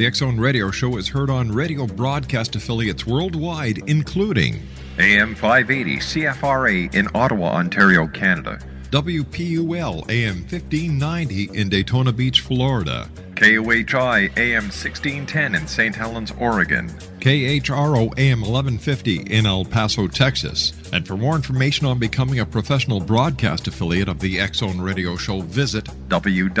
[0.00, 4.62] The X Zone Radio Show is heard on radio broadcast affiliates worldwide, including
[4.98, 8.58] AM 580 CFRA in Ottawa, Ontario, Canada.
[8.92, 13.10] WPUL AM 1590 in Daytona Beach, Florida.
[13.34, 15.94] KOHI AM 1610 in St.
[15.94, 16.88] Helens, Oregon.
[17.20, 20.72] KHRO AM 1150 in El Paso, Texas.
[20.94, 25.16] And for more information on becoming a professional broadcast affiliate of the X Zone Radio
[25.16, 26.60] Show, visit www.xzbn.net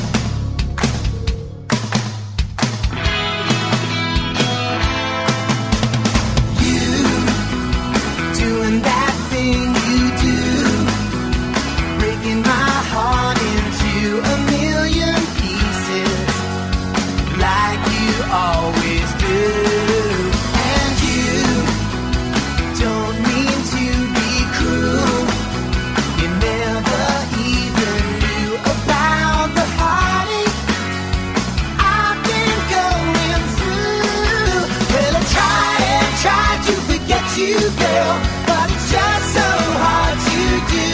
[37.41, 39.49] You, girl, but it's just so
[39.81, 40.93] hard to do.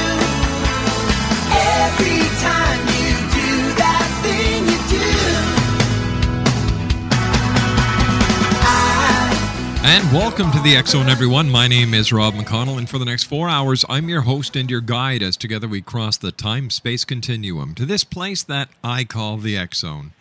[1.52, 5.10] Every time you do that thing you do,
[8.64, 9.28] I
[9.84, 11.50] And welcome to the Zone, everyone.
[11.50, 14.72] My name is Rob McConnell, and for the next four hours, I'm your host and
[14.72, 19.04] your guide as together we cross the time space continuum to this place that I
[19.04, 20.14] call the Zone.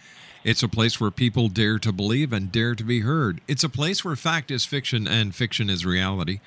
[0.47, 3.41] It's a place where people dare to believe and dare to be heard.
[3.49, 6.39] It's a place where fact is fiction and fiction is reality.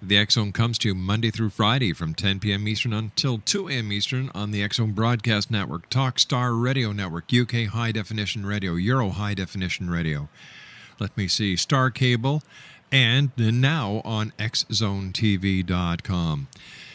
[0.00, 2.66] The Zone comes to you Monday through Friday from 10 p.m.
[2.66, 3.92] Eastern until 2 a.m.
[3.92, 9.34] Eastern on the Zone Broadcast Network, Talkstar Radio Network, UK High Definition Radio, Euro High
[9.34, 10.30] Definition Radio.
[10.98, 12.42] Let me see, Star Cable,
[12.90, 15.68] and now on xzonetv.com.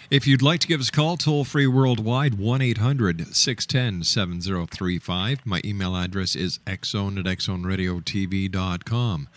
[0.09, 5.45] If you'd like to give us a call, toll free worldwide, 1 800 610 7035.
[5.45, 9.29] My email address is xzone at xzoneradiotv.com.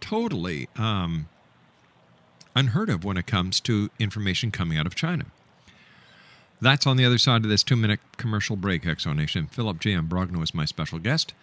[0.00, 1.28] totally um,
[2.54, 5.26] unheard of when it comes to information coming out of China.
[6.60, 9.48] That's on the other side of this two minute commercial break, X Zone Nation.
[9.48, 9.94] Philip J.
[9.94, 11.34] Imbrogno is my special guest.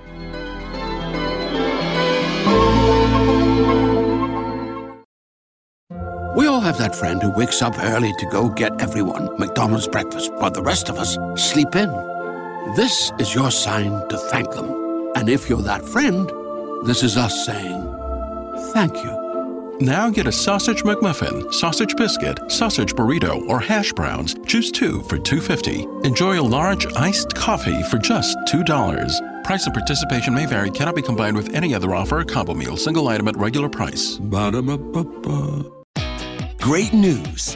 [6.38, 10.32] We all have that friend who wakes up early to go get everyone McDonald's breakfast,
[10.36, 12.13] while the rest of us sleep in.
[12.72, 15.12] This is your sign to thank them.
[15.16, 16.32] And if you're that friend,
[16.88, 17.84] this is us saying
[18.74, 19.78] thank you.
[19.80, 24.36] Now get a sausage McMuffin, sausage biscuit, sausage burrito, or hash browns.
[24.48, 26.06] Choose two for $2.50.
[26.06, 29.44] Enjoy a large iced coffee for just $2.
[29.44, 32.76] Price and participation may vary, cannot be combined with any other offer or combo meal,
[32.78, 34.18] single item at regular price.
[34.18, 35.70] Ba-da-ba-ba-ba.
[36.60, 37.56] Great news!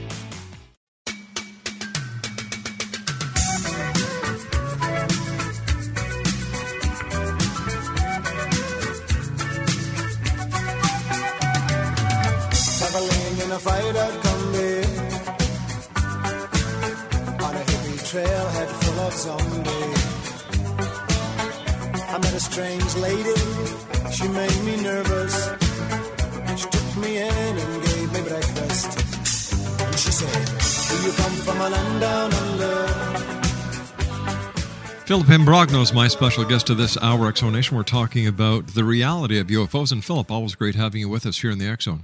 [31.03, 32.87] You come from a land down under?
[35.07, 37.75] Philip Imbrogno is my special guest to this hour X Zone Nation.
[37.75, 39.91] We're talking about the reality of UFOs.
[39.91, 42.03] And Philip, always great having you with us here in the X Zone.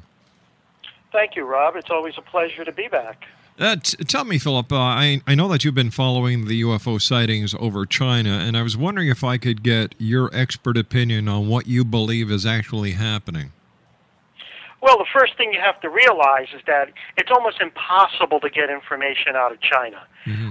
[1.12, 1.76] Thank you, Rob.
[1.76, 3.26] It's always a pleasure to be back.
[3.60, 7.00] Uh, t- tell me, Philip, uh, I, I know that you've been following the UFO
[7.00, 11.48] sightings over China, and I was wondering if I could get your expert opinion on
[11.48, 13.52] what you believe is actually happening.
[14.82, 18.70] Well, the first thing you have to realize is that it's almost impossible to get
[18.70, 20.06] information out of China.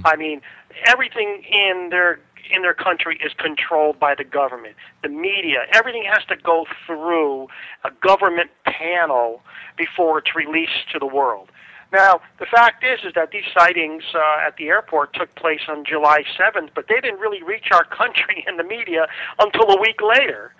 [0.04, 0.40] I mean,
[0.86, 4.76] everything in their in their country is controlled by the government.
[5.02, 7.48] The media, everything has to go through
[7.84, 9.42] a government panel
[9.76, 11.50] before it's released to the world.
[11.92, 15.84] Now, the fact is, is that these sightings uh, at the airport took place on
[15.84, 19.06] July 7th, but they didn't really reach our country and the media
[19.38, 20.52] until a week later.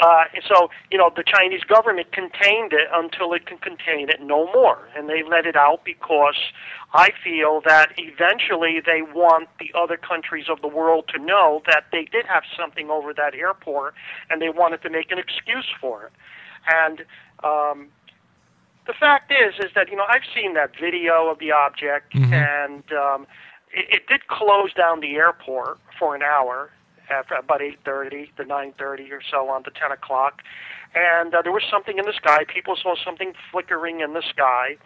[0.00, 4.20] Uh, and so, you know, the Chinese government contained it until it can contain it
[4.20, 4.88] no more.
[4.96, 6.36] And they let it out because
[6.94, 11.84] I feel that eventually they want the other countries of the world to know that
[11.92, 13.94] they did have something over that airport
[14.30, 16.12] and they wanted to make an excuse for it.
[16.66, 17.00] And
[17.44, 17.88] um,
[18.86, 22.84] the fact is, is that, you know, I've seen that video of the object and
[22.92, 23.26] um,
[23.72, 26.70] it, it did close down the airport for an hour
[27.10, 30.42] after about 8:30 to 9:30 or so on to 10 o'clock,
[30.94, 32.44] and uh, there was something in the sky.
[32.44, 34.76] People saw something flickering in the sky,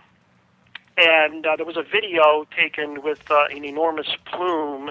[0.97, 4.91] and uh, there was a video taken with uh, an enormous plume,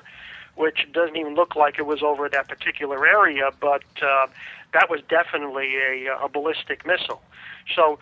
[0.55, 4.27] which doesn't even look like it was over that particular area, but uh,
[4.73, 7.21] that was definitely a, a ballistic missile.
[7.75, 7.99] So,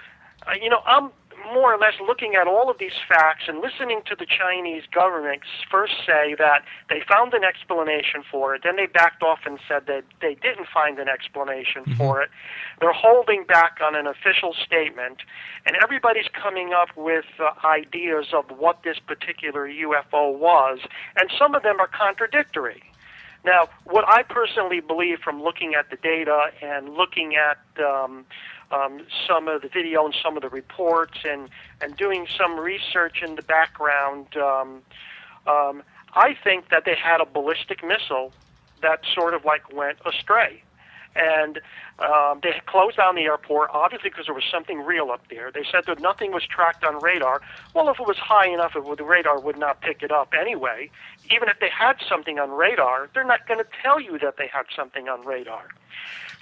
[0.48, 1.12] uh, you know, I'm
[1.54, 5.42] more or less looking at all of these facts and listening to the Chinese government
[5.70, 9.88] first say that they found an explanation for it, then they backed off and said
[9.88, 11.98] that they didn't find an explanation Mm-hmm.
[11.98, 12.30] for it.
[12.80, 15.18] They're holding back on an official statement,
[15.66, 20.80] and everybody's coming up with uh, ideas of what this particular UFO was,
[21.20, 22.84] and some of them are contradictory.
[23.44, 28.26] Now, what I personally believe from looking at the data and looking at um,
[28.72, 31.50] um, some of the video and some of the reports and,
[31.82, 34.82] and doing some research in the background, um,
[35.48, 38.34] um, I think that they had a ballistic missile
[38.82, 40.64] that sort of like went astray.
[41.14, 41.60] And
[42.00, 45.52] um, they closed down the airport, obviously because there was something real up there.
[45.52, 47.42] They said that nothing was tracked on radar.
[47.76, 50.34] Well, if it was high enough, it would, the radar would not pick it up
[50.40, 50.90] anyway.
[51.30, 54.48] Even if they had something on radar, they're not going to tell you that they
[54.48, 55.68] had something on radar.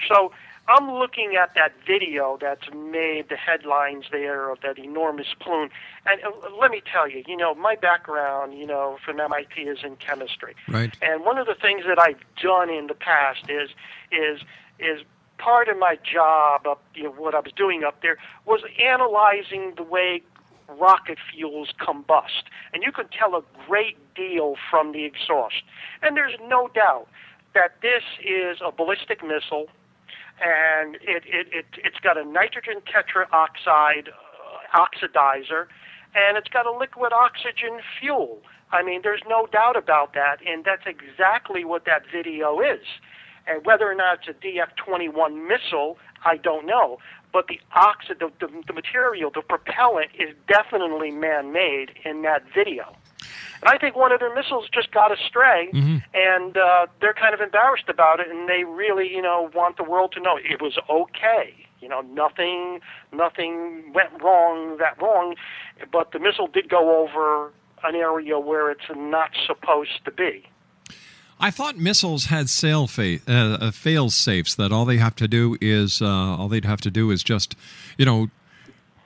[0.07, 0.31] So
[0.67, 5.69] I'm looking at that video that's made the headlines there of that enormous plume.
[6.05, 9.79] And uh, let me tell you, you know, my background, you know, from MIT is
[9.83, 10.55] in chemistry.
[10.67, 10.95] Right.
[11.01, 13.69] And one of the things that I've done in the past is
[14.11, 14.41] is
[14.79, 15.01] is
[15.37, 19.73] part of my job up you know what I was doing up there was analyzing
[19.77, 20.21] the way
[20.77, 22.43] rocket fuels combust.
[22.73, 25.63] And you can tell a great deal from the exhaust.
[26.01, 27.07] And there's no doubt
[27.53, 29.67] that this is a ballistic missile
[30.41, 35.67] and it, it, it, it's got a nitrogen tetraoxide uh, oxidizer,
[36.15, 38.41] and it's got a liquid oxygen fuel.
[38.71, 42.85] I mean, there's no doubt about that, and that's exactly what that video is.
[43.47, 46.99] And whether or not it's a DF-21 missile, I don't know.
[47.33, 52.95] But the oxi- the, the, the material, the propellant, is definitely man-made in that video.
[53.61, 55.69] And I think one of their missiles just got astray,
[56.13, 59.83] and uh, they're kind of embarrassed about it, and they really, you know, want the
[59.83, 61.53] world to know it was okay.
[61.81, 62.81] You know, nothing,
[63.13, 65.35] nothing went wrong that wrong,
[65.91, 67.51] but the missile did go over
[67.83, 70.45] an area where it's not supposed to be.
[71.39, 75.27] I thought missiles had sail fa- uh, uh, fail safes that all they have to
[75.27, 77.55] do is uh, all they'd have to do is just
[77.97, 78.29] you know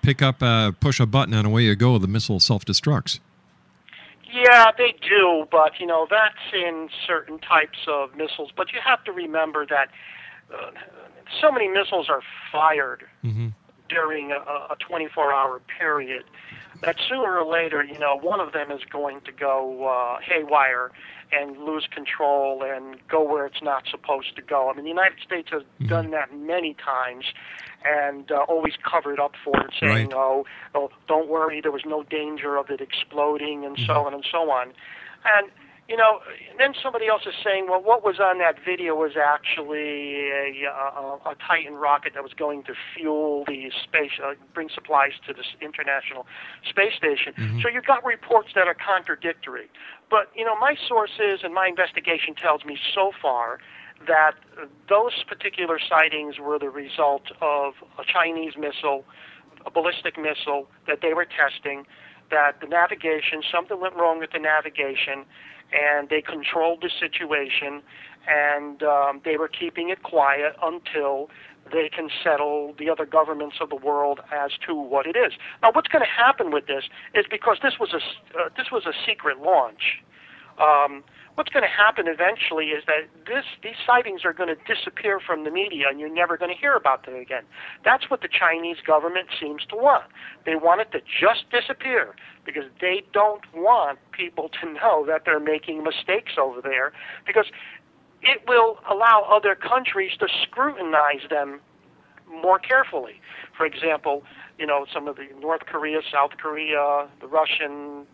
[0.02, 3.20] pick up uh, push a button and away you go the missile self destructs.
[4.34, 8.52] Yeah, they do, but you know that's in certain types of missiles.
[8.56, 9.90] But you have to remember that
[10.52, 10.72] uh,
[11.40, 12.22] so many missiles are
[12.52, 13.04] fired
[13.90, 16.24] during a, a 24-hour period
[16.82, 20.92] that sooner or later, you know, one of them is going to go uh, haywire
[21.32, 24.70] and lose control and go where it's not supposed to go.
[24.70, 27.26] I mean, the United States has done that many times
[27.86, 30.14] and uh, always covered up for it, saying, Right.
[30.14, 34.26] "Oh, oh, don't worry, there was no danger of it exploding," and so on and
[34.30, 34.74] so on.
[35.26, 35.52] And
[35.90, 36.20] you know,
[36.58, 41.20] then somebody else is saying, "Well, what was on that video was actually a, a,
[41.26, 45.48] a Titan rocket that was going to fuel the space, uh, bring supplies to this
[45.62, 46.26] international
[46.68, 49.70] space station." So you've got reports that are contradictory.
[50.10, 53.60] But you know, my sources and my investigation tells me so far
[54.08, 54.34] that
[54.90, 59.04] those particular sightings were the result of a Chinese missile,
[59.66, 61.86] a ballistic missile that they were testing,
[62.32, 65.26] that the navigation, something went wrong with the navigation,
[65.74, 67.82] and they controlled the situation,
[68.28, 71.30] and um, they were keeping it quiet until
[71.72, 75.34] they can settle the other governments of the world as to what it is.
[75.62, 78.86] Now, what's going to happen with this is because this was a uh, this was
[78.86, 80.04] a secret launch.
[80.62, 81.04] Um,
[81.36, 85.44] what's going to happen eventually is that this these sightings are going to disappear from
[85.44, 87.44] the media, and you're never going to hear about them again.
[87.84, 90.06] That's what the Chinese government seems to want.
[90.46, 95.40] They want it to just disappear because they don't want people to know that they're
[95.40, 96.94] making mistakes over there
[97.26, 97.46] because
[98.22, 101.60] it will allow other countries to scrutinize them
[102.42, 103.22] more carefully.
[103.56, 104.24] For example,
[104.58, 108.06] you know, some of the North Korea, South Korea, the Russian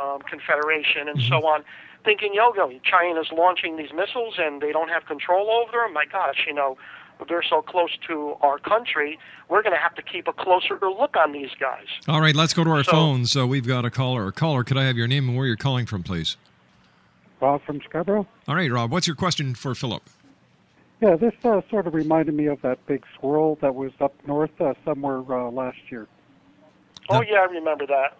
[0.00, 1.64] um, Confederation, and so on,
[2.04, 5.92] thinking, yo, yo, China's launching these missiles and they don't have control over them.
[5.94, 6.76] My gosh, you know,
[7.28, 9.18] they're so close to our country,
[9.48, 11.86] we're going to have to keep a closer look on these guys.
[12.08, 13.30] All right, let's go to our So- phones.
[13.32, 14.30] So we've got a caller.
[14.32, 16.36] Caller, could I have your name and where you're calling from, please?
[17.40, 18.26] Rob from Scarborough.
[18.48, 18.90] All right, Rob.
[18.90, 20.02] What's your question for Philip?
[21.00, 24.58] Yeah, this uh, sort of reminded me of that big swirl that was up north
[24.60, 26.06] uh, somewhere uh, last year.
[27.10, 28.16] Oh yeah, I remember that.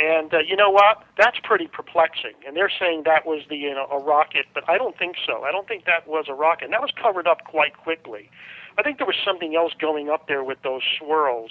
[0.00, 1.02] And uh, you know what?
[1.16, 2.34] That's pretty perplexing.
[2.46, 5.42] And they're saying that was the you know a rocket, but I don't think so.
[5.42, 6.64] I don't think that was a rocket.
[6.66, 8.30] And that was covered up quite quickly.
[8.78, 11.50] I think there was something else going up there with those swirls,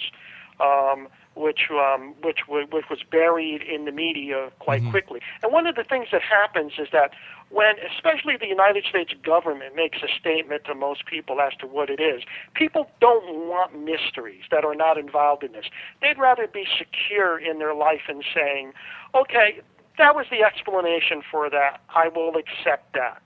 [0.60, 5.20] um, which um, which which was buried in the media quite quickly.
[5.42, 7.12] And one of the things that happens is that
[7.50, 11.88] when, especially the United States government makes a statement to most people as to what
[11.88, 12.22] it is,
[12.54, 15.66] people don't want mysteries that are not involved in this.
[16.02, 18.72] They'd rather be secure in their life and saying,
[19.14, 19.60] okay,
[19.96, 21.80] that was the explanation for that.
[21.94, 23.22] I will accept that.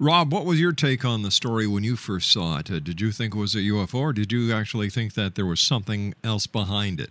[0.00, 2.70] Rob, what was your take on the story when you first saw it?
[2.70, 5.44] Uh, did you think it was a UFO, or did you actually think that there
[5.44, 7.10] was something else behind it?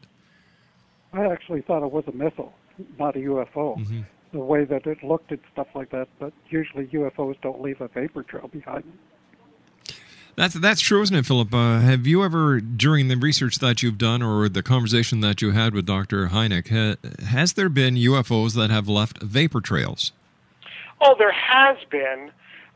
[1.13, 2.51] I actually thought it was a missile,
[2.98, 3.77] not a UFO.
[3.77, 4.01] Mm-hmm.
[4.31, 7.89] The way that it looked and stuff like that, but usually UFOs don't leave a
[7.89, 9.00] vapor trail behind them.
[10.36, 11.53] That's that's true, isn't it, Philip?
[11.53, 15.51] Uh, have you ever, during the research that you've done or the conversation that you
[15.51, 16.29] had with Dr.
[16.29, 20.12] Hynek, ha, has there been UFOs that have left vapor trails?
[21.01, 22.31] Oh, there has been,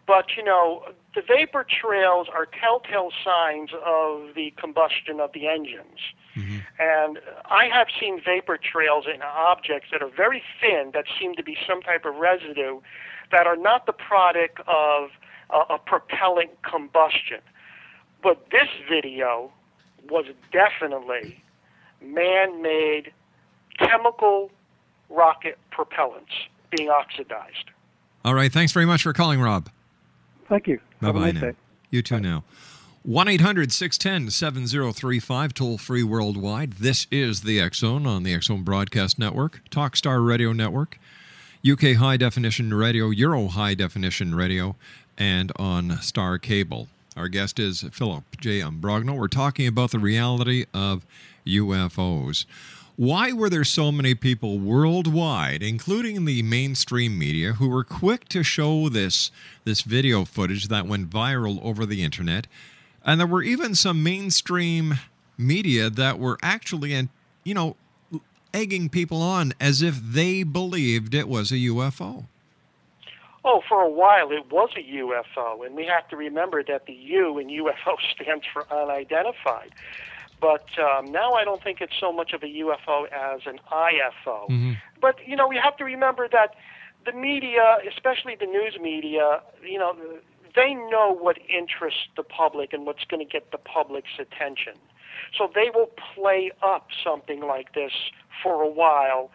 [0.06, 0.84] but you know,
[1.16, 6.00] the vapor trails are telltale signs of the combustion of the engines.
[6.80, 11.44] And I have seen vapor trails in objects that are very thin that seem to
[11.44, 12.82] be some type of residue
[13.32, 15.10] that are not the product of
[15.52, 17.40] uh, a propellant combustion.
[18.22, 19.52] But this video
[20.10, 21.44] was definitely
[22.02, 23.12] man made
[23.78, 24.52] chemical
[25.10, 27.70] rocket propellants being oxidized.
[28.26, 28.52] All right.
[28.52, 29.70] Thanks very much for calling, Rob.
[30.48, 30.80] Thank you.
[31.02, 31.42] Bye bye nice now.
[31.42, 31.54] day.
[31.92, 32.44] You too now.
[33.04, 36.74] 1 800 610 7035, toll free worldwide.
[36.74, 40.98] This is the Zone on the Zone Broadcast Network, Talkstar Radio Network,
[41.70, 44.78] UK High Definition Radio, Euro High Definition Radio,
[45.18, 46.88] and on Star Cable.
[47.18, 48.60] Our guest is Philip J.
[48.62, 49.18] Imbrogno.
[49.18, 51.06] We're talking about the reality of
[51.46, 52.46] UFOs.
[52.96, 58.44] Why were there so many people worldwide, including the mainstream media, who were quick to
[58.44, 59.32] show this
[59.64, 62.46] this video footage that went viral over the internet?
[63.04, 65.00] And there were even some mainstream
[65.40, 67.10] media that were actually,
[67.44, 67.76] you know,
[68.54, 72.26] egging people on as if they believed it was a UFO.
[73.44, 76.94] Oh, for a while it was a UFO, and we have to remember that the
[76.94, 79.72] U in UFO stands for unidentified.
[80.43, 84.49] But um, now I don't think it's so much of a UFO as an IFO.
[84.99, 86.56] But you know, we have to remember that
[87.06, 89.95] the media, especially the news media, you know,
[90.53, 94.73] they know what interests the public and what's going to get the public's attention.
[95.38, 97.93] So they will play up something like this
[98.43, 99.32] for a while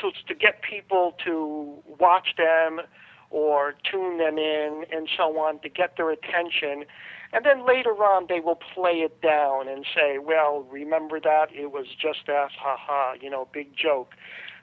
[0.00, 2.80] to, to get people to watch them
[3.30, 6.84] or tune them in and so on to get their attention.
[7.32, 11.46] And then later on, they will play it down and say, well, remember that?
[11.54, 14.14] It was just us, ha ha, you know, big joke.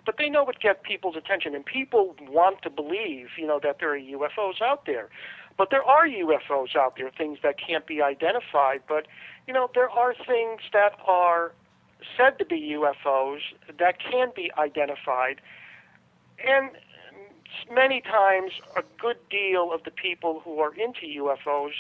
[0.06, 3.78] But they know what gets people's attention, and people want to believe, you know, that
[3.80, 5.10] there are UFOs out there.
[5.58, 8.82] But there are UFOs out there, things that can't be identified.
[8.88, 9.08] But,
[9.48, 11.54] you know, there are things that are
[12.16, 13.40] said to be UFOs
[13.80, 15.42] that can be identified.
[16.46, 16.72] And
[17.74, 21.72] many times, a good deal of the people who are into UFOs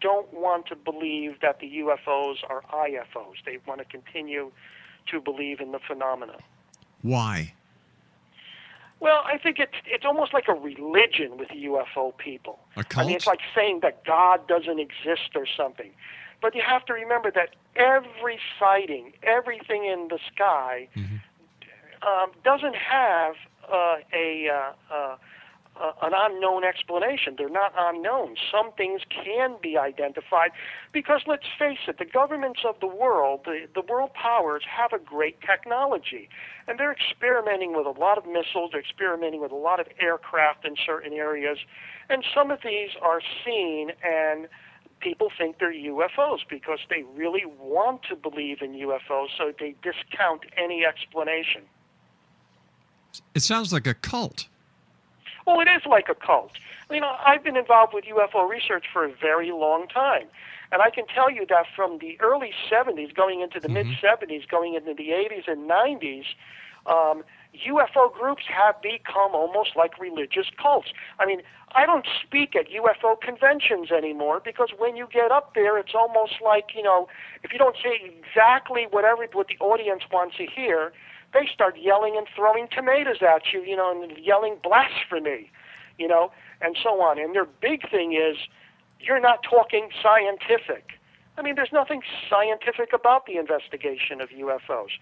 [0.00, 3.36] don't want to believe that the UFOs are IFOs.
[3.44, 4.52] They want to continue
[5.10, 6.36] to believe in the phenomena.
[7.02, 7.54] Why?
[8.98, 12.58] Well, I think it's it's almost like a religion with UFO people.
[12.76, 13.06] A I cult?
[13.06, 15.90] mean, it's like saying that God doesn't exist or something.
[16.40, 20.88] But you have to remember that every sighting, everything in the sky,
[22.06, 23.34] um, doesn't have
[23.70, 25.16] uh, a uh, uh,
[25.80, 27.34] uh, an unknown explanation.
[27.36, 28.36] They're not unknown.
[28.50, 30.50] Some things can be identified
[30.92, 35.02] because let's face it, the governments of the world, the, the world powers, have a
[35.02, 36.28] great technology.
[36.68, 40.64] And they're experimenting with a lot of missiles, they're experimenting with a lot of aircraft
[40.64, 41.58] in certain areas.
[42.08, 44.48] And some of these are seen and
[45.00, 50.42] people think they're UFOs because they really want to believe in UFOs, so they discount
[50.56, 51.62] any explanation.
[53.34, 54.48] It sounds like a cult.
[55.46, 56.52] Well, it is like a cult.
[56.90, 60.26] You know, I've been involved with UFO research for a very long time.
[60.72, 64.48] And I can tell you that from the early 70s, going into the mid 70s,
[64.48, 66.24] going into the 80s and 90s,
[66.86, 67.22] um,
[67.66, 70.88] UFO groups have become almost like religious cults.
[71.18, 71.42] I mean,
[71.74, 76.34] I don't speak at UFO conventions anymore because when you get up there, it's almost
[76.44, 77.08] like, you know,
[77.42, 80.92] if you don't say exactly whatever what the audience wants to hear,
[81.32, 85.50] they start yelling and throwing tomatoes at you, you know, and yelling blasphemy,
[85.98, 87.18] you know, and so on.
[87.18, 88.36] And their big thing is
[89.00, 90.92] you're not talking scientific.
[91.38, 94.96] I mean, there's nothing scientific about the investigation of UFOs.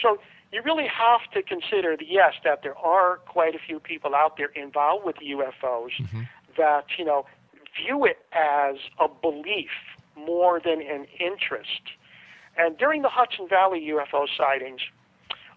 [0.00, 0.18] So
[0.50, 4.36] you really have to consider, the, yes, that there are quite a few people out
[4.38, 6.22] there involved with UFOs Mm-hmm.
[6.56, 7.26] that, you know,
[7.76, 9.70] view it as a belief
[10.16, 11.82] more than an interest.
[12.56, 14.80] And during the Hudson Valley UFO sightings,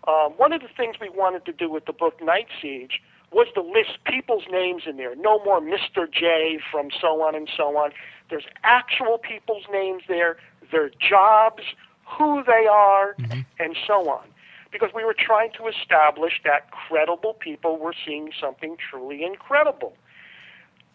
[0.08, 3.48] um, one of the things we wanted to do with the book Night Siege was
[3.56, 5.16] to list people's names in there.
[5.16, 6.12] No more Mr.
[6.12, 7.92] J from so on and so on.
[8.30, 10.38] There's actual people's names there,
[10.72, 11.64] their jobs,
[12.06, 13.16] who they are,
[13.60, 14.26] and so on.
[14.72, 19.94] Because we were trying to establish that credible people were seeing something truly incredible.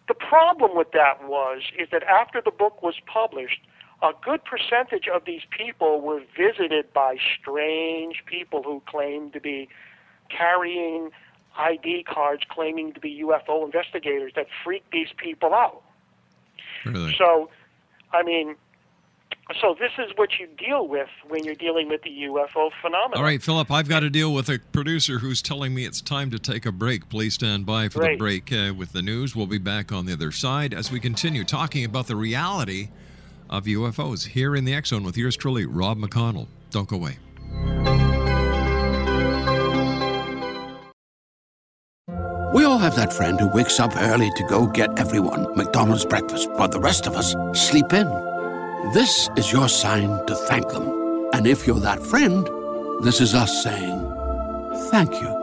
[0.07, 3.61] The problem with that was is that after the book was published,
[4.03, 9.69] a good percentage of these people were visited by strange people who claimed to be
[10.29, 11.09] carrying
[11.57, 15.83] ID cards claiming to be UFO investigators that freaked these people out.
[16.85, 17.15] Really?
[17.17, 17.49] So,
[18.11, 18.55] I mean,
[19.61, 23.17] so this is what you deal with when you're dealing with the UFO phenomenon.
[23.17, 26.29] All right, Philip, I've got to deal with a producer who's telling me it's time
[26.31, 27.07] to take a break.
[27.07, 29.33] Please stand by for the break uh, with the news.
[29.33, 32.89] We'll be back on the other side as we continue talking about the reality
[33.53, 36.47] of UFOs here in the Zone with yours truly, Rob McConnell.
[36.71, 37.19] Don't go away.
[42.53, 46.49] We all have that friend who wakes up early to go get everyone McDonald's breakfast,
[46.51, 48.07] while the rest of us sleep in.
[48.93, 51.29] This is your sign to thank them.
[51.33, 52.47] And if you're that friend,
[53.03, 53.99] this is us saying
[54.91, 55.42] thank you.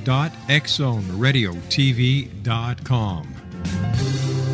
[3.95, 4.50] You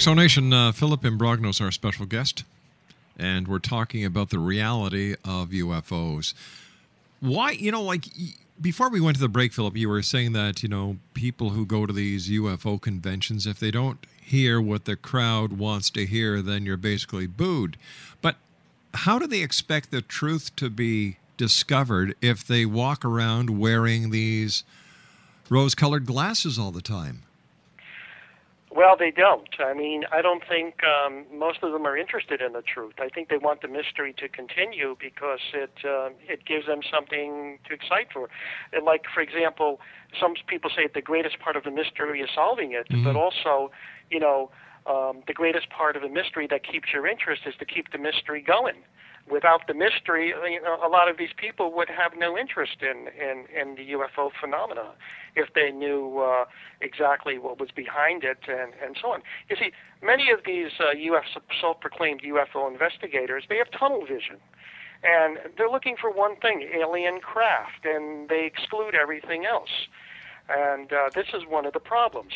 [0.00, 2.44] X Zone Nation, uh, Philip is our special guest,
[3.18, 6.32] and we're talking about the reality of UFOs.
[7.20, 8.06] Why, you know, like
[8.58, 11.66] before we went to the break, Philip, you were saying that, you know, people who
[11.66, 16.40] go to these UFO conventions, if they don't hear what the crowd wants to hear,
[16.40, 17.76] then you're basically booed.
[18.22, 18.36] But
[18.94, 24.64] how do they expect the truth to be discovered if they walk around wearing these
[25.50, 27.24] rose colored glasses all the time?
[28.72, 29.48] Well, they don't.
[29.58, 32.94] I mean, I don't think um, most of them are interested in the truth.
[33.00, 37.58] I think they want the mystery to continue because it uh, it gives them something
[37.66, 38.28] to excite for.
[38.72, 39.80] And like, for example,
[40.20, 43.72] some people say the greatest part of the mystery is solving it, but also,
[44.08, 44.50] you know,
[44.86, 47.98] um, the greatest part of the mystery that keeps your interest is to keep the
[47.98, 48.76] mystery going.
[49.30, 53.08] Without the mystery, you know, a lot of these people would have no interest in,
[53.14, 54.92] in, in the UFO phenomena
[55.36, 56.44] if they knew uh,
[56.80, 59.22] exactly what was behind it and, and so on.
[59.48, 59.70] You see,
[60.02, 60.92] many of these uh,
[61.60, 64.38] self-proclaimed UFO investigators, they have tunnel vision.
[65.02, 69.70] And they're looking for one thing, alien craft, and they exclude everything else.
[70.48, 72.32] And uh, this is one of the problems.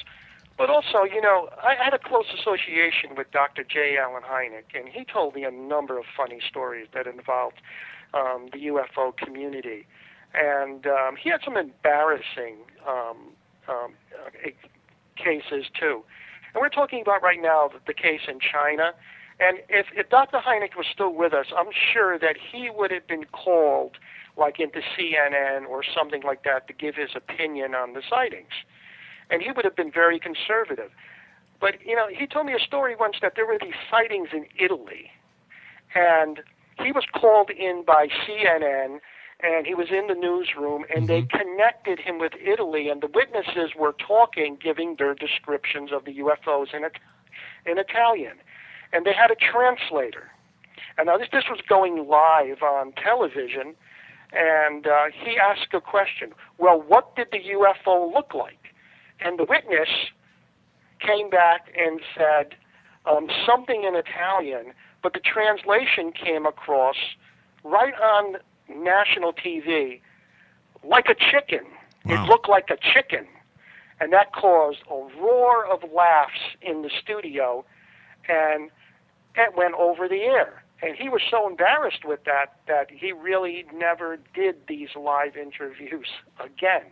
[0.57, 3.65] But also, you know, I had a close association with Dr.
[3.65, 3.97] J.
[4.01, 7.57] Allen Hynek, and he told me a number of funny stories that involved
[8.15, 9.87] um, the UFO community.
[10.33, 13.35] And um, he had some embarrassing um,
[13.69, 14.51] um, uh,
[15.17, 16.05] cases, too.
[16.55, 18.93] And we're talking about right now the, the case in China.
[19.41, 20.39] And if, if Dr.
[20.39, 23.97] Hynek was still with us, I'm sure that he would have been called,
[24.37, 28.55] like into CNN or something like that, to give his opinion on the sightings
[29.31, 30.91] and he would have been very conservative.
[31.61, 34.47] But you know, he told me a story once that there were these sightings in
[34.59, 35.11] Italy,
[35.95, 36.41] and
[36.83, 39.01] he was called in by CNN,
[39.43, 41.37] and he was in the newsroom, and they Mm-hmm.
[41.39, 46.75] connected him with Italy, and the witnesses were talking, giving their descriptions of the UFOs
[46.75, 46.99] in, It-
[47.67, 48.39] in Italian,
[48.93, 50.31] and they had a translator.
[50.99, 53.75] And now this this was going live on television,
[54.33, 56.33] and uh, he asked a question.
[56.59, 58.59] Well, what did the UFO look like?
[59.21, 59.89] And the witness
[61.01, 62.55] came back and said
[63.07, 64.73] um, something in Italian,
[65.03, 66.97] but the translation came across
[67.63, 68.37] right on
[68.69, 70.01] national TV
[70.83, 71.67] like a chicken.
[72.05, 72.25] Wow.
[72.25, 73.27] It looked like a chicken.
[74.01, 77.65] And that caused a roar of laughs in the studio,
[78.29, 78.71] and
[79.37, 80.65] it went over the air.
[80.83, 86.09] And he was so embarrassed with that that he really never did these live interviews
[86.41, 86.83] again.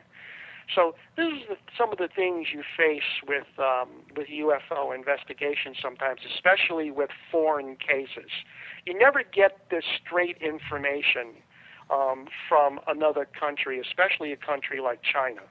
[0.74, 5.76] So this is the, some of the things you face with um, with UFO investigations
[5.82, 8.30] sometimes, especially with foreign cases.
[8.86, 11.34] You never get this straight information
[11.90, 15.42] um, from another country, especially a country like China.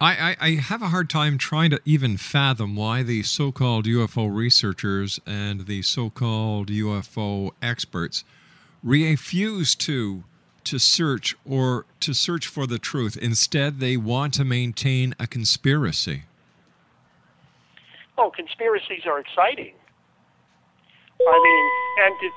[0.00, 4.28] I, I, have a hard time trying to even fathom why the so called UFO
[4.34, 8.24] researchers and the so called UFO experts
[8.82, 10.24] refuse to
[10.64, 13.16] to search or to search for the truth.
[13.16, 16.22] Instead, they want to maintain a conspiracy.
[18.16, 19.74] Oh, conspiracies are exciting.
[21.20, 22.30] I mean, and to,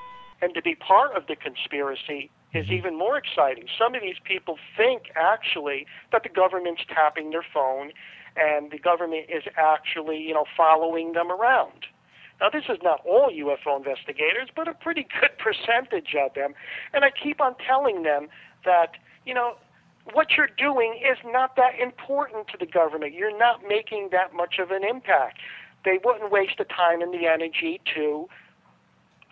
[0.45, 3.65] and to be part of the conspiracy is even more exciting.
[3.77, 7.91] Some of these people think actually that the government's tapping their phone
[8.35, 11.85] and the government is actually, you know, following them around.
[12.39, 16.53] Now, this is not all UFO investigators, but a pretty good percentage of them.
[16.93, 18.27] And I keep on telling them
[18.65, 18.91] that,
[19.25, 19.55] you know,
[20.13, 23.13] what you're doing is not that important to the government.
[23.13, 25.39] You're not making that much of an impact.
[25.83, 28.27] They wouldn't waste the time and the energy to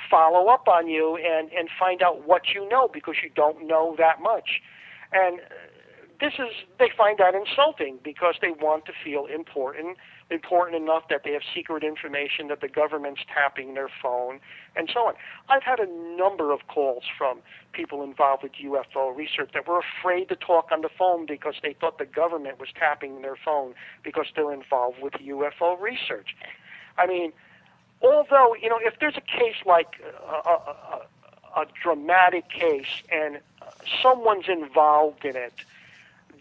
[0.10, 3.96] follow up on you and, and find out what you know because you don't know
[3.98, 4.62] that much.
[5.12, 5.40] And
[6.20, 9.98] this is, they find that insulting because they want to feel important,
[10.32, 14.40] important enough that they have secret information that the government's tapping their phone
[14.76, 15.14] and so on.
[15.50, 17.40] I've had a number of calls from
[17.74, 21.74] people involved with UFO research that were afraid to talk on the phone because they
[21.74, 26.36] thought the government was tapping their phone because they're involved with UFO research.
[26.98, 27.32] I mean,
[28.02, 30.54] although you know if there's a case like a, a,
[31.56, 33.40] a, a dramatic case and
[34.02, 35.54] someone's involved in it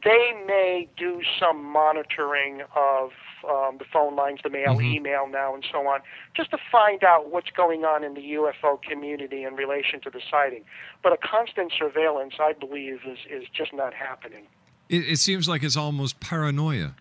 [0.04, 3.12] they may do some monitoring of
[3.48, 6.00] um, the phone lines, the mail, email now, and so on,
[6.36, 10.20] just to find out what's going on in the UFO community in relation to the
[10.30, 10.64] sighting.
[11.02, 14.46] But a constant surveillance, I believe, is, is just not happening.
[14.88, 16.94] It, it seems like it's almost paranoia.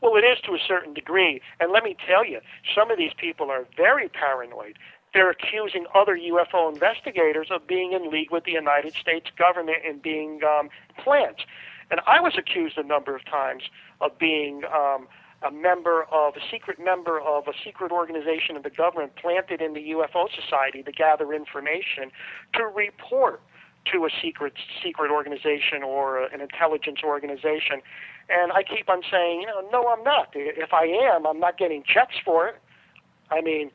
[0.00, 1.42] Well, it is to a certain degree.
[1.60, 2.40] And let me tell you,
[2.74, 4.78] some of these people are very paranoid.
[5.12, 10.00] They're accusing other UFO investigators of being in league with the United States government and
[10.00, 11.42] being um, plants.
[11.90, 13.64] And I was accused a number of times
[14.00, 15.08] of being um,
[15.42, 19.72] a member of a secret member of a secret organization of the government planted in
[19.72, 22.10] the UFO Society to gather information
[22.54, 23.40] to report
[23.90, 24.52] to a secret
[24.84, 27.80] secret organization or an intelligence organization.
[28.28, 30.28] And I keep on saying, you know, no, I'm not.
[30.34, 32.56] If I am, I'm not getting checks for it.
[33.30, 33.70] I mean,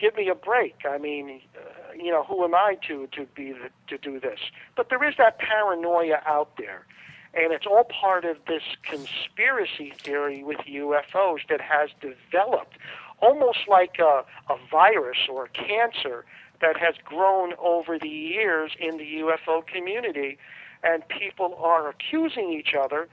[0.00, 0.76] give me a break.
[0.88, 4.38] I mean, uh, you know, who am I to to be the, to do this?
[4.76, 6.86] But there is that paranoia out there,
[7.34, 12.76] and it's all part of this conspiracy theory with UFOs that has developed,
[13.20, 16.24] almost like a, a virus or a cancer
[16.60, 20.38] that has grown over the years in the UFO community,
[20.82, 23.08] and people are accusing each other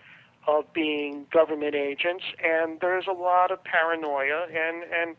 [0.48, 5.16] of being government agents, and there's a lot of paranoia, and and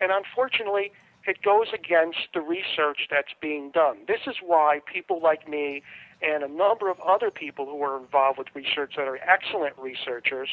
[0.00, 0.92] and unfortunately,
[1.26, 3.98] it goes against the research that's being done.
[4.08, 5.82] This is why people like me
[6.22, 10.48] and a number of other people who are involved with research that are excellent researchers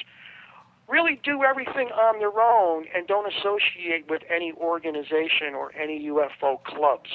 [0.88, 6.64] really do everything on their own and don't associate with any organization or any UFO
[6.64, 7.10] clubs.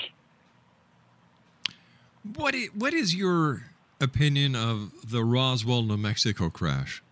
[2.37, 3.62] What is, what is your
[4.01, 7.03] opinion of the Roswell, New Mexico crash,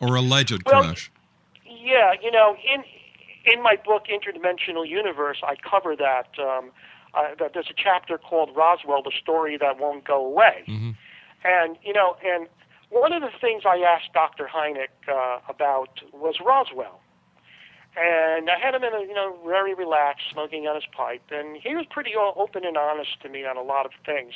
[0.00, 1.10] or alleged Well, crash?
[1.66, 2.82] Yeah, you know, in
[3.44, 6.28] in my book Interdimensional Universe, I cover that.
[6.38, 6.70] Um,
[7.16, 10.64] uh, that there's a chapter called Roswell: The Story That Won't Go Away.
[11.44, 12.48] And you know, and
[12.90, 14.48] one of the things I asked Dr.
[14.52, 17.00] Hynek uh, about was Roswell.
[17.96, 21.56] And I had him in a, you know, very relaxed, smoking on his pipe, and
[21.56, 24.34] he was pretty o- open and honest to me on a lot of things.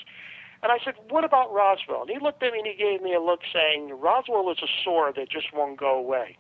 [0.62, 3.14] And I said, "What about Roswell?" And he looked at me and he gave me
[3.14, 6.37] a look, saying, "Roswell is a sore that just won't go away."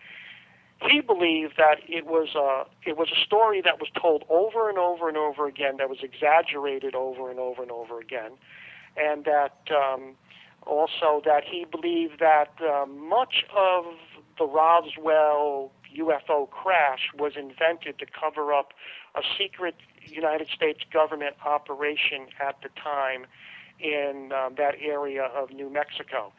[0.80, 4.78] He believed that it was a it was a story that was told over and
[4.78, 8.32] over and over again, that was exaggerated over and over and over again,
[8.96, 10.14] and that um,
[10.66, 13.86] also that he believed that uh, much of
[14.38, 18.72] the Roswell UFO crash was invented to cover up
[19.16, 23.26] a secret United States government operation at the time
[23.80, 26.32] in um, that area of New Mexico.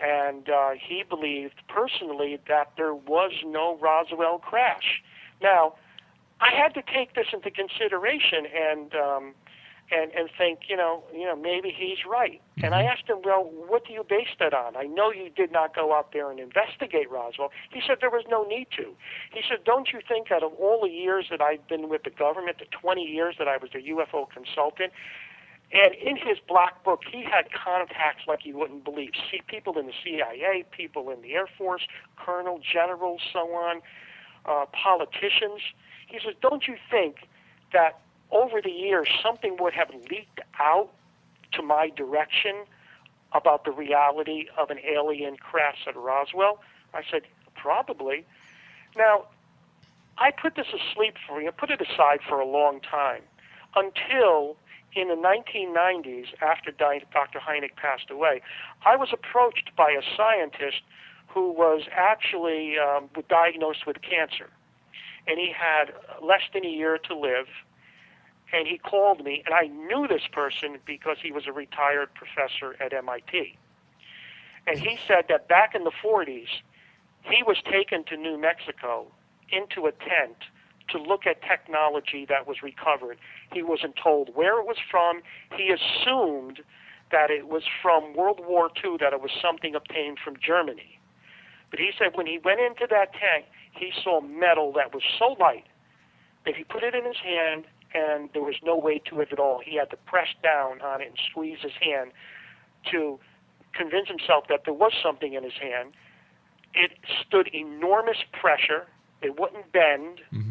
[0.00, 5.02] And uh, he believed personally that there was no Roswell crash.
[5.40, 5.74] Now,
[6.40, 9.34] I had to take this into consideration and um,
[9.90, 12.40] and and think, you know, you know, maybe he's right.
[12.62, 14.76] And I asked him, well, what do you base that on?
[14.76, 17.50] I know you did not go out there and investigate Roswell.
[17.70, 18.94] He said there was no need to.
[19.32, 22.10] He said, don't you think out of all the years that I've been with the
[22.10, 24.92] government, the 20 years that I was a UFO consultant,
[25.72, 29.10] and in his black book, he had contacts like you wouldn't believe.
[29.30, 31.82] See people in the CIA, people in the Air Force,
[32.16, 33.82] colonel, generals, so on,
[34.46, 35.60] uh, politicians.
[36.06, 37.28] He says, don't you think
[37.72, 37.98] that
[38.30, 40.90] over the years something would have leaked out
[41.52, 42.64] to my direction
[43.32, 46.60] about the reality of an alien crash at Roswell?
[46.92, 47.22] I said,
[47.56, 48.24] probably.
[48.96, 49.24] Now,
[50.18, 53.22] I put this asleep for you, put it aside for a long time
[53.74, 54.56] until
[54.94, 57.40] in the 1990s, after Dr.
[57.40, 58.40] Hynek passed away,
[58.84, 60.82] I was approached by a scientist
[61.28, 64.50] who was actually um, diagnosed with cancer.
[65.26, 67.46] And he had less than a year to live.
[68.52, 72.76] And he called me, and I knew this person because he was a retired professor
[72.80, 73.58] at MIT.
[74.66, 76.48] And he said that back in the 40s,
[77.22, 79.06] he was taken to New Mexico
[79.50, 80.36] into a tent
[80.88, 83.18] to look at technology that was recovered.
[83.52, 85.22] He wasn't told where it was from.
[85.56, 86.60] He assumed
[87.10, 90.98] that it was from World War II, that it was something obtained from Germany.
[91.70, 95.36] But he said when he went into that tank, he saw metal that was so
[95.40, 95.64] light
[96.44, 99.38] that he put it in his hand and there was no weight to it at
[99.38, 99.60] all.
[99.64, 102.10] He had to press down on it and squeeze his hand
[102.90, 103.18] to
[103.72, 105.92] convince himself that there was something in his hand.
[106.74, 106.92] It
[107.24, 108.86] stood enormous pressure.
[109.22, 110.43] It wouldn't bend mm-hmm.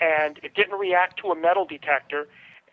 [0.00, 2.28] And it didn't react to a metal detector.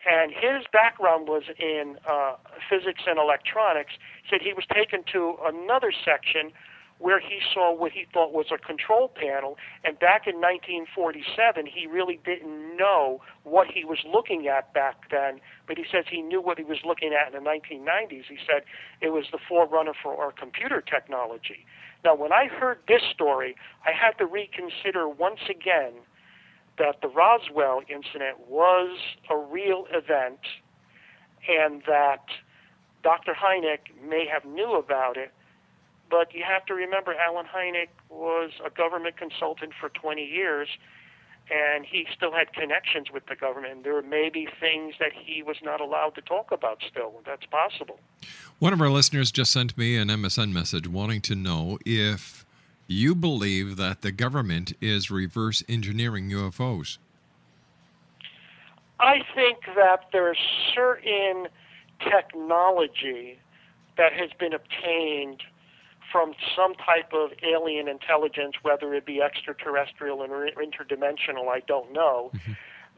[0.08, 2.36] And his background was in uh,
[2.70, 3.92] physics and electronics.
[4.30, 6.52] Said he was taken to another section
[6.98, 9.56] where he saw what he thought was a control panel.
[9.84, 15.40] And back in 1947, he really didn't know what he was looking at back then,
[15.66, 18.24] but he says he knew what he was looking at in the 1990s.
[18.28, 18.64] He said
[19.00, 21.66] it was the forerunner for our computer technology.
[22.04, 25.92] Now, when I heard this story, I had to reconsider once again
[26.78, 28.98] that the Roswell incident was
[29.30, 30.40] a real event
[31.48, 32.24] and that
[33.02, 33.34] Dr.
[33.34, 35.32] Hynek may have knew about it,
[36.10, 40.68] but you have to remember Allen Hynek was a government consultant for 20 years
[41.50, 43.84] and he still had connections with the government.
[43.84, 47.22] There may be things that he was not allowed to talk about still.
[47.24, 48.00] That's possible.
[48.58, 52.44] One of our listeners just sent me an MSN message wanting to know if
[52.88, 56.98] you believe that the government is reverse engineering UFOs.
[58.98, 60.38] I think that there's
[60.74, 61.46] certain
[62.00, 63.38] technology
[63.96, 65.42] that has been obtained
[66.10, 72.32] from some type of alien intelligence, whether it be extraterrestrial or interdimensional, I don't know,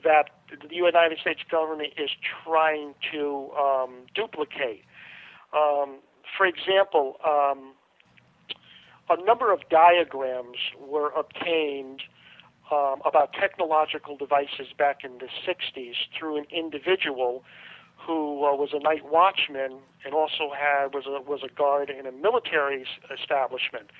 [0.04, 0.30] that
[0.68, 2.10] the United States government is
[2.44, 4.84] trying to um, duplicate.
[5.52, 5.98] Um,
[6.36, 7.72] for example, um,
[9.10, 12.02] a number of diagrams were obtained
[12.70, 17.42] um, about technological devices back in the 60s through an individual
[17.96, 22.06] who uh, was a night watchman and also had was a was a guard in
[22.06, 23.90] a military establishment.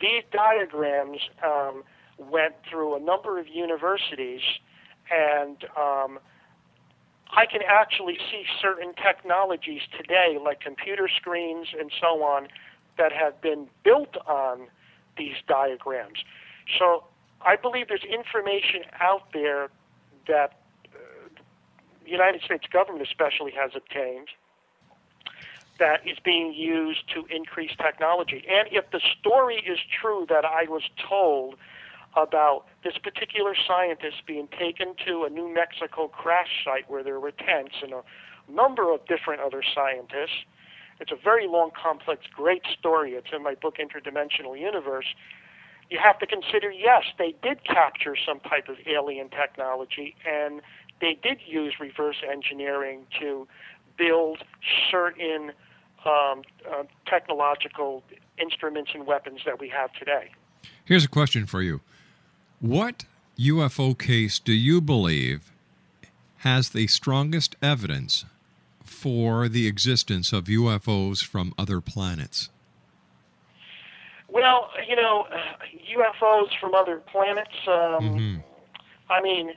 [0.00, 1.82] These diagrams um,
[2.18, 4.42] went through a number of universities,
[5.10, 6.18] and um,
[7.30, 12.48] I can actually see certain technologies today, like computer screens and so on,
[12.98, 14.68] that have been built on
[15.16, 16.18] these diagrams.
[16.78, 17.04] So
[17.40, 19.68] I believe there's information out there
[20.28, 20.60] that
[20.94, 20.98] uh,
[22.04, 24.28] the United States government especially has obtained
[25.78, 28.44] that is being used to increase technology.
[28.48, 31.56] And if the story is true that I was told
[32.14, 37.32] about this particular scientist being taken to a New Mexico crash site where there were
[37.32, 38.02] tents and a
[38.50, 40.44] number of different other scientists,
[41.02, 43.12] it's a very long, complex, great story.
[43.12, 45.06] It's in my book, Interdimensional Universe.
[45.90, 50.62] You have to consider yes, they did capture some type of alien technology, and
[51.00, 53.48] they did use reverse engineering to
[53.98, 54.44] build
[54.90, 55.50] certain
[56.06, 58.04] um, uh, technological
[58.40, 60.30] instruments and weapons that we have today.
[60.84, 61.80] Here's a question for you
[62.60, 63.06] What
[63.38, 65.50] UFO case do you believe
[66.38, 68.24] has the strongest evidence
[69.02, 72.50] for the existence of UFOs from other planets?
[74.28, 75.26] Well, you know,
[75.96, 77.72] UFOs from other planets, um,
[78.02, 78.36] Mm-hmm.
[79.10, 79.52] I mean,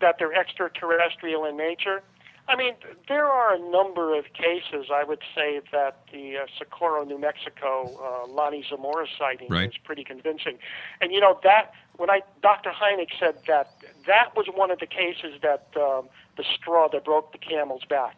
[0.00, 2.02] that they're extraterrestrial in nature.
[2.48, 2.74] I mean,
[3.08, 4.86] there are a number of cases.
[4.92, 9.70] I would say that the uh, Socorro, New Mexico, uh, Lonnie Zamora sighting Right.
[9.70, 10.58] is pretty convincing.
[11.00, 12.70] And you know that when I Dr.
[12.70, 13.70] Hynek said that
[14.06, 18.14] that was one of the cases that um, the straw that broke the camel's back.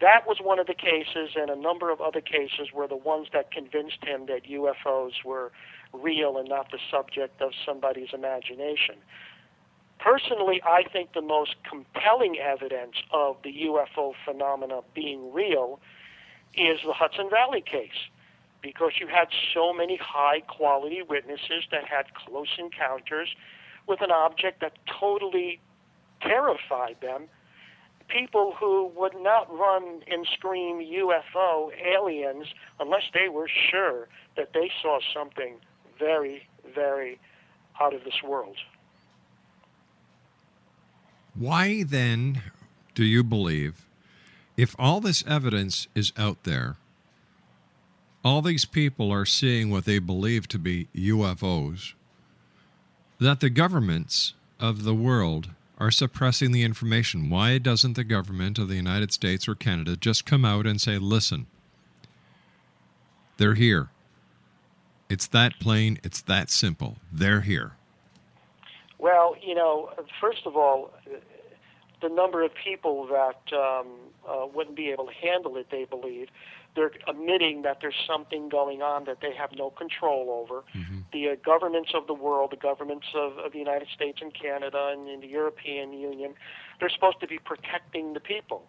[0.00, 3.28] That was one of the cases, and a number of other cases were the ones
[3.32, 5.50] that convinced him that UFOs were
[5.92, 8.96] real and not the subject of somebody's imagination.
[9.98, 15.80] Personally, I think the most compelling evidence of the UFO phenomena being real
[16.54, 18.08] is the Hudson Valley case
[18.62, 23.28] because you had so many high quality witnesses that had close encounters
[23.86, 25.60] with an object that totally
[26.22, 27.28] terrified them.
[28.08, 32.46] People who would not run and scream UFO aliens
[32.80, 35.56] unless they were sure that they saw something
[35.98, 37.18] very, very
[37.80, 38.56] out of this world.
[41.34, 42.42] Why then
[42.94, 43.86] do you believe,
[44.56, 46.76] if all this evidence is out there,
[48.24, 51.92] all these people are seeing what they believe to be UFOs,
[53.20, 57.30] that the governments of the world are suppressing the information?
[57.30, 60.98] Why doesn't the government of the United States or Canada just come out and say,
[60.98, 61.46] listen,
[63.36, 63.88] they're here?
[65.08, 66.96] It's that plain, it's that simple.
[67.10, 67.72] They're here.
[68.98, 70.90] Well, you know, first of all,
[72.02, 73.86] the number of people that um,
[74.28, 76.28] uh, wouldn't be able to handle it, they believe,
[76.78, 80.62] they're admitting that there's something going on that they have no control over.
[81.12, 84.90] The uh, governments of the world, the governments of, of the United States and Canada
[84.92, 86.34] and in the European Union,
[86.78, 88.68] they're supposed to be protecting the people.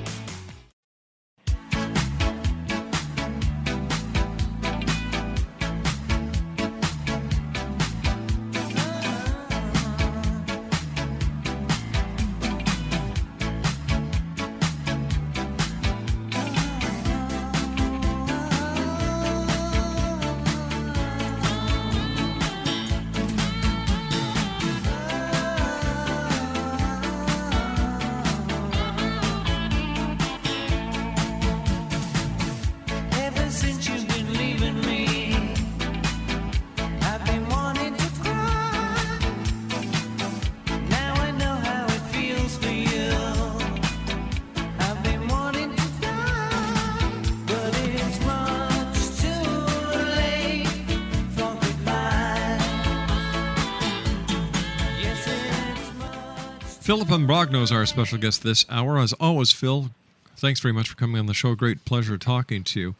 [56.91, 58.99] Philip Imbrogno is our special guest this hour.
[58.99, 59.91] As always, Phil,
[60.35, 61.55] thanks very much for coming on the show.
[61.55, 62.95] Great pleasure talking to you.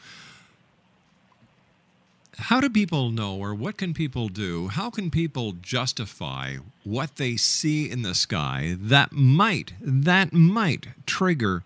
[2.38, 4.70] How do people know, or what can people do?
[4.70, 11.64] How can people justify what they see in the sky that might, that might trigger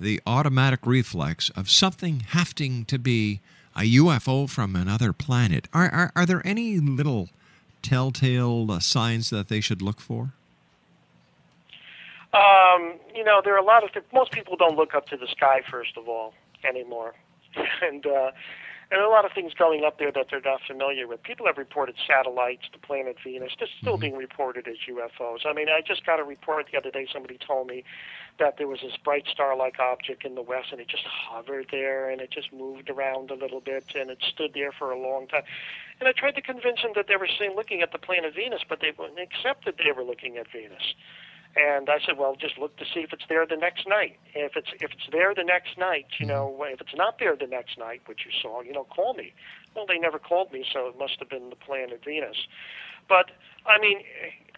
[0.00, 3.38] the automatic reflex of something having to be
[3.76, 5.68] a UFO from another planet?
[5.72, 7.28] Are, are, are there any little
[7.80, 10.32] telltale signs that they should look for?
[12.34, 15.16] Um, you know, there are a lot of th- most people don't look up to
[15.16, 16.34] the sky first of all
[16.68, 17.14] anymore,
[17.82, 18.32] and uh,
[18.90, 21.22] and a lot of things going up there that they're not familiar with.
[21.22, 23.52] People have reported satellites, the planet Venus.
[23.58, 25.46] They're still being reported as UFOs.
[25.46, 27.06] I mean, I just got a report the other day.
[27.12, 27.84] Somebody told me
[28.38, 32.10] that there was this bright star-like object in the west, and it just hovered there,
[32.10, 35.28] and it just moved around a little bit, and it stood there for a long
[35.28, 35.44] time.
[36.00, 38.62] And I tried to convince them that they were seeing, looking at the planet Venus,
[38.68, 40.94] but they wouldn't accept that they were looking at Venus.
[41.56, 44.18] And I said, well, just look to see if it's there the next night.
[44.34, 47.46] If it's if it's there the next night, you know, if it's not there the
[47.46, 49.32] next night, which you saw, you know, call me.
[49.74, 52.48] Well, they never called me, so it must have been the planet Venus.
[53.08, 53.30] But
[53.66, 54.00] I mean,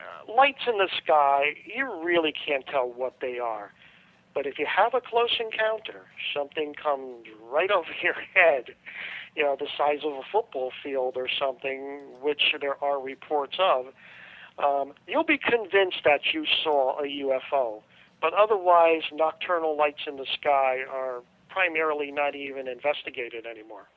[0.00, 3.72] uh, lights in the sky, you really can't tell what they are.
[4.34, 8.74] But if you have a close encounter, something comes right over your head,
[9.34, 13.86] you know, the size of a football field or something, which there are reports of,
[14.58, 17.82] um, you'll be convinced that you saw a UFO.
[18.20, 23.88] But otherwise, nocturnal lights in the sky are primarily not even investigated anymore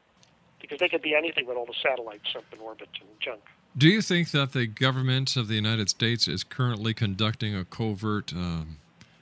[0.62, 3.42] because they could be anything with all the satellites up in orbit and junk.
[3.78, 8.34] Do you think that the government of the United States is currently conducting a covert
[8.34, 8.78] um,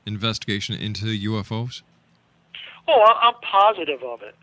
[0.06, 1.84] investigation into UFOs?
[2.88, 4.36] Oh, I'm positive of it.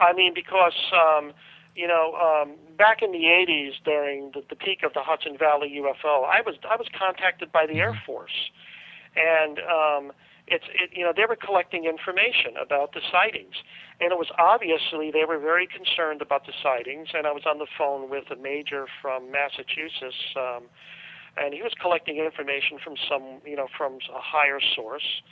[0.00, 1.32] I mean, because um,
[1.76, 5.80] you know, um, back in the '80s, during the, the peak of the Hudson Valley
[5.80, 8.50] UFO, I was I was contacted by the Air Force,
[9.14, 10.12] and um,
[10.46, 13.54] it's it, you know they were collecting information about the sightings,
[14.00, 17.08] and it was obviously they were very concerned about the sightings.
[17.14, 20.34] And I was on the phone with a major from Massachusetts.
[20.34, 20.64] Um,
[21.36, 25.22] and he was collecting information from some, you know, from a higher source.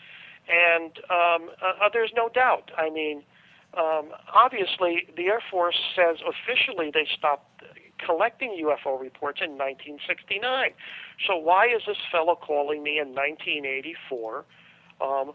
[0.49, 2.71] And um, uh, uh, there's no doubt.
[2.77, 3.23] I mean,
[3.77, 7.63] um, obviously, the Air Force says officially they stopped
[8.05, 10.71] collecting UFO reports in 1969.
[11.27, 14.45] So why is this fellow calling me in 1984
[15.01, 15.33] um,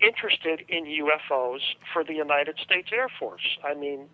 [0.00, 1.60] interested in UFOs
[1.92, 3.58] for the United States Air Force?
[3.64, 4.08] I mean,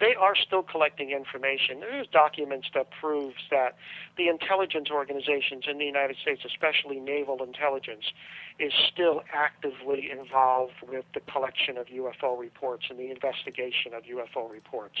[0.00, 1.80] they are still collecting information.
[1.80, 3.76] There's documents that proves that
[4.16, 8.04] the intelligence organizations in the United States, especially naval intelligence,
[8.58, 14.50] is still actively involved with the collection of UFO reports and the investigation of UFO
[14.50, 14.98] reports.